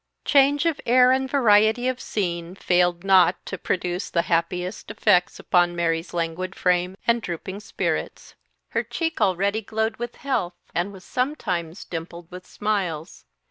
[0.25, 5.75] Change of air and variety of scene failed not to produce the happiest effects upon
[5.75, 8.33] Mary's languid frame and drooping spirits.
[8.69, 13.25] Her cheek, already glowed with health, and was sometimes dimpled with smiles.